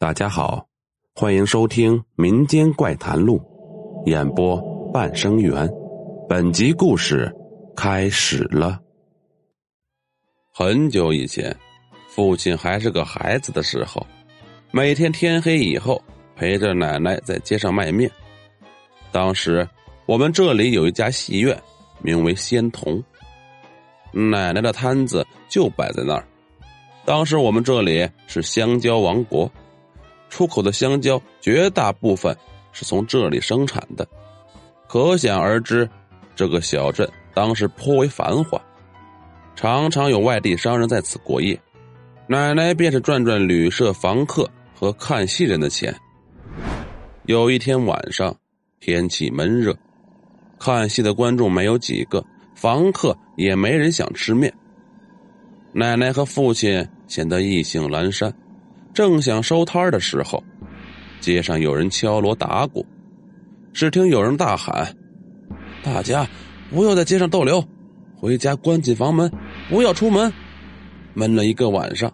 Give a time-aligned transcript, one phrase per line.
[0.00, 0.66] 大家好，
[1.14, 3.38] 欢迎收听《民间怪谈录》，
[4.10, 4.58] 演播
[4.94, 5.68] 半生缘。
[6.26, 7.30] 本集故事
[7.76, 8.80] 开始了。
[10.54, 11.54] 很久以前，
[12.08, 14.06] 父亲还是个孩子的时候，
[14.70, 16.02] 每天天黑以后
[16.34, 18.10] 陪着奶奶在街上卖面。
[19.12, 19.68] 当时
[20.06, 21.54] 我们这里有一家戏院，
[22.00, 23.04] 名为仙童，
[24.12, 26.26] 奶奶的摊子就摆在那儿。
[27.04, 29.52] 当时我们这里是香蕉王国。
[30.30, 32.34] 出口的香蕉绝大部分
[32.72, 34.08] 是从这里生产的，
[34.88, 35.86] 可想而知，
[36.34, 38.58] 这个小镇当时颇为繁华，
[39.54, 41.60] 常常有外地商人在此过夜。
[42.26, 45.94] 奶奶便是赚赚旅社房客和看戏人的钱。
[47.24, 48.34] 有一天晚上，
[48.78, 49.76] 天气闷热，
[50.58, 54.52] 看戏的观众没有几个，房客也没人想吃面。
[55.72, 58.32] 奶奶和父亲显得意兴阑珊。
[58.92, 60.42] 正想收摊的时候，
[61.20, 62.84] 街上有人敲锣打鼓，
[63.72, 64.94] 只听有人大喊
[65.82, 66.26] ：“大家
[66.70, 67.64] 不要在街上逗留，
[68.16, 69.30] 回家关紧房门，
[69.68, 70.32] 不要出门。”
[71.14, 72.12] 闷了一个晚上，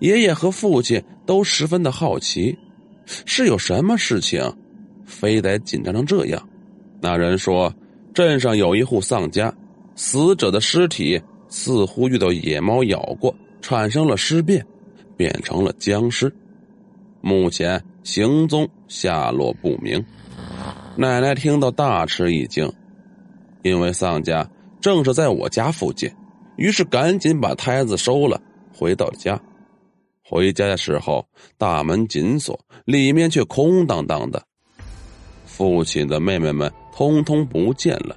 [0.00, 2.56] 爷爷和父亲都十分的好奇，
[3.06, 4.40] 是有什么事情，
[5.04, 6.48] 非得紧张成这样？
[7.00, 7.72] 那人说
[8.14, 9.52] ：“镇上有一户丧家，
[9.94, 14.64] 死者的尸体似乎遇到野猫咬过，产生了尸变。”
[15.16, 16.32] 变成了僵尸，
[17.20, 20.04] 目前行踪下落不明。
[20.96, 22.70] 奶奶听到大吃一惊，
[23.62, 24.48] 因为丧家
[24.80, 26.10] 正是在我家附近，
[26.56, 28.40] 于是赶紧把胎子收了，
[28.72, 29.40] 回到家。
[30.22, 34.42] 回家的时候，大门紧锁，里面却空荡荡的。
[35.44, 38.16] 父亲的妹妹们通通不见了，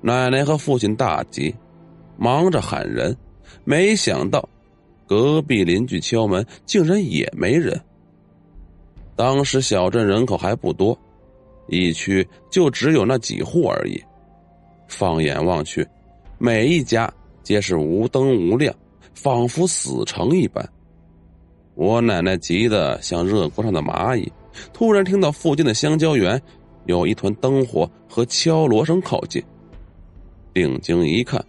[0.00, 1.54] 奶奶和父亲大急，
[2.16, 3.16] 忙着喊人，
[3.64, 4.48] 没想到。
[5.06, 7.80] 隔壁邻居敲门，竟然也没人。
[9.16, 10.98] 当时小镇人口还不多，
[11.68, 14.02] 一区就只有那几户而已。
[14.88, 15.86] 放眼望去，
[16.38, 18.74] 每一家皆是无灯无亮，
[19.14, 20.68] 仿佛死城一般。
[21.74, 24.32] 我奶奶急得像热锅上的蚂蚁，
[24.72, 26.40] 突然听到附近的香蕉园
[26.86, 29.42] 有一团灯火和敲锣声靠近，
[30.52, 31.44] 定睛一看，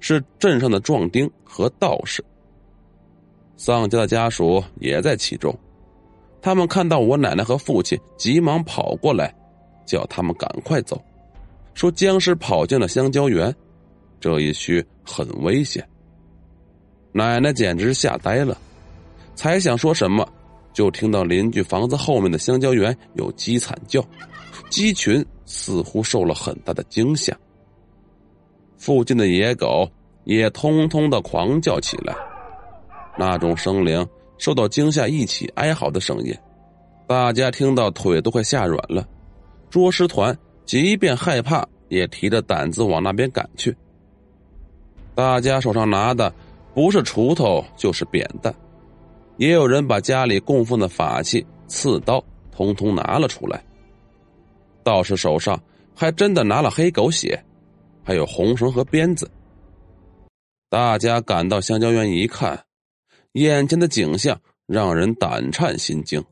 [0.00, 2.22] 是镇上的壮丁和道士。
[3.56, 5.56] 丧家的家属也在其中，
[6.42, 9.34] 他们看到我奶奶和父亲，急忙跑过来，
[9.86, 11.00] 叫他们赶快走，
[11.72, 13.54] 说僵尸跑进了香蕉园，
[14.20, 15.86] 这一区很危险。
[17.12, 18.58] 奶奶简直吓呆了，
[19.36, 20.28] 才想说什么，
[20.72, 24.04] 就听到邻居房子后面的香蕉园有鸡惨叫，
[24.68, 27.32] 鸡群似乎受了很大的惊吓，
[28.76, 29.88] 附近的野狗
[30.24, 32.14] 也通通的狂叫起来。
[33.16, 34.06] 那种生灵
[34.38, 36.36] 受到惊吓，一起哀嚎的声音，
[37.06, 39.06] 大家听到腿都快吓软了。
[39.70, 43.76] 捉尸团即便害怕，也提着胆子往那边赶去。
[45.14, 46.32] 大家手上拿的
[46.74, 48.52] 不是锄头就是扁担，
[49.36, 53.62] 也有人把家里供奉的法器刺刀通通拿了出来。
[54.82, 55.60] 道士手上
[55.94, 57.40] 还真的拿了黑狗血，
[58.02, 59.30] 还有红绳和鞭子。
[60.68, 62.60] 大家赶到香蕉园一看。
[63.34, 66.24] 眼前的景象让人胆颤心惊。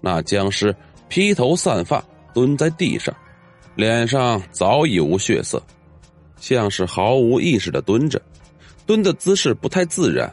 [0.00, 0.74] 那僵尸
[1.08, 2.02] 披头散发
[2.32, 3.12] 蹲在地上，
[3.74, 5.60] 脸上早已无血色，
[6.36, 8.22] 像是毫无意识的蹲着，
[8.86, 10.32] 蹲的姿势不太自然，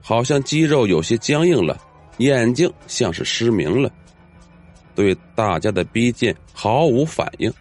[0.00, 1.78] 好像肌肉有些僵硬了，
[2.16, 3.92] 眼睛像是失明了，
[4.94, 7.52] 对大家的逼近毫无反应，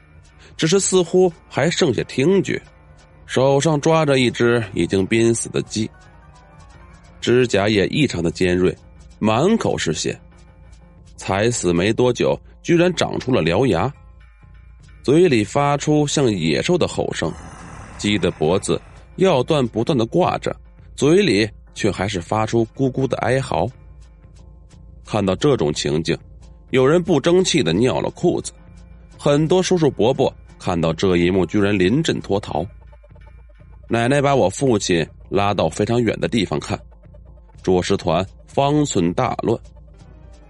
[0.55, 2.61] 只是似乎还剩下听觉，
[3.25, 5.91] 手上抓着一只已经濒死的鸡。
[7.21, 8.75] 指甲也异常的尖锐，
[9.19, 10.19] 满口是血，
[11.15, 13.93] 才死没多久，居然长出了獠牙，
[15.03, 17.31] 嘴里发出像野兽的吼声，
[17.97, 18.81] 鸡的脖子
[19.17, 20.55] 要断不断的挂着，
[20.95, 23.67] 嘴里却还是发出咕咕的哀嚎。
[25.05, 26.17] 看到这种情景，
[26.71, 28.51] 有人不争气的尿了裤子，
[29.17, 32.65] 很多叔叔伯伯看到这一幕，居然临阵脱逃。
[33.87, 36.79] 奶奶把我父亲拉到非常远的地方看。
[37.61, 39.57] 捉尸团方寸大乱，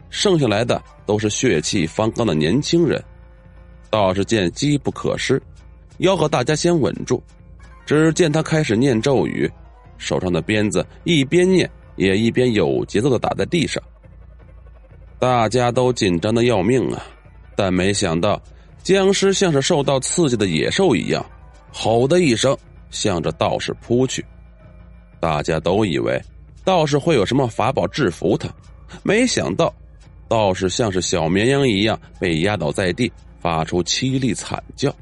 [0.10, 3.04] 剩下来的都是血气方刚的年轻人。
[3.90, 5.42] 道士见机不可失，
[6.00, 7.22] 吆喝大家先稳住。
[7.86, 9.52] 只见他开始念咒语，
[9.98, 13.84] 手上的鞭子一边念，也一边有节奏的打在地上。
[15.20, 17.04] 大家都紧张的要命啊！
[17.56, 18.42] 但没想到，
[18.82, 21.26] 僵尸像是受到刺激的野兽一样，
[21.74, 22.58] 吼的一声，
[22.90, 24.26] 向着道士扑去。
[25.20, 26.20] 大家都以为。
[26.64, 28.50] 道士会有什么法宝制服他？
[29.04, 29.74] 没想到
[30.28, 34.94] 道士像是小绵羊一样被压倒在地，发出凄厉惨叫。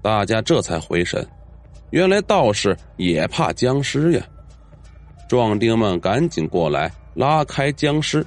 [0.00, 1.26] 大家这才回神，
[1.90, 4.24] 原来道士也怕僵尸呀！
[5.28, 8.24] 壮丁们赶紧过来拉开僵尸。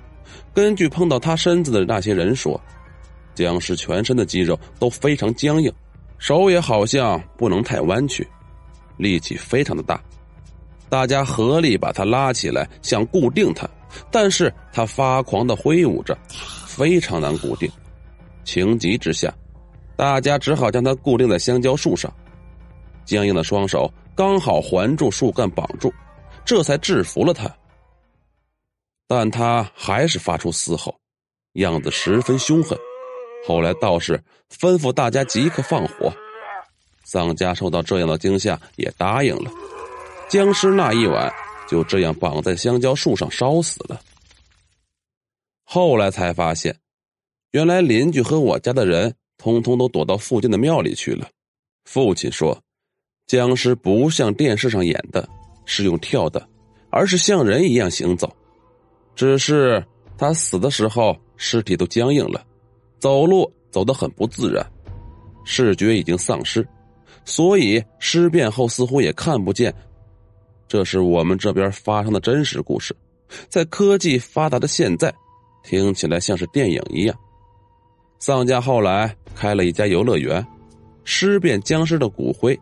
[0.53, 2.59] 根据碰到他身子的那些人说，
[3.33, 5.71] 僵尸全身的肌肉都非常僵硬，
[6.17, 8.27] 手也好像不能太弯曲，
[8.97, 10.01] 力气非常的大。
[10.89, 13.69] 大家合力把他拉起来，想固定他，
[14.11, 16.17] 但是他发狂的挥舞着，
[16.65, 17.69] 非常难固定。
[18.43, 19.33] 情急之下。
[19.95, 22.09] 大家只好将他固定在香蕉树上，
[23.03, 25.93] 僵硬的双手刚好环住树干绑住，
[26.45, 27.53] 这才制服了他。
[29.05, 30.95] 但他还是发出嘶吼，
[31.55, 32.77] 样子十分凶狠。
[33.45, 34.17] 后来道士
[34.49, 36.13] 吩咐大家即刻放火，
[37.03, 39.51] 丧家受到这样的惊吓也答应了。
[40.29, 41.31] 僵尸那一晚
[41.67, 43.99] 就这样绑在香蕉树上烧死了。
[45.63, 46.75] 后来才发现，
[47.51, 49.13] 原来邻居和我家的人。
[49.41, 51.25] 通通都躲到附近的庙里去了。
[51.85, 52.61] 父亲说
[53.25, 55.25] ：“僵尸不像电视上演的，
[55.63, 56.45] 是用跳的，
[56.89, 58.29] 而是像人一样行走。
[59.15, 59.81] 只是
[60.17, 62.45] 他死的时候，尸体都僵硬了，
[62.99, 64.69] 走路走得很不自然，
[65.45, 66.67] 视觉已经丧失，
[67.23, 69.73] 所以尸变后似乎也看不见。
[70.69, 72.95] 这是我们这边发生的真实故事，
[73.49, 75.13] 在科技发达的现在，
[75.63, 77.19] 听起来像是电影一样。”
[78.19, 80.45] 丧家后来开了一家游乐园，
[81.03, 82.57] 尸变僵尸的骨灰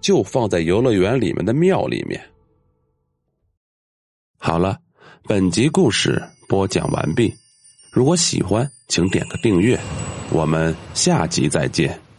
[0.00, 2.20] 就放在游乐园里面的庙里面。
[4.38, 4.78] 好了，
[5.24, 7.32] 本集故事播讲完毕。
[7.92, 9.78] 如果喜欢，请点个订阅。
[10.30, 12.11] 我们下集再见。